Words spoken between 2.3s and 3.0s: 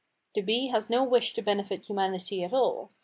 at all.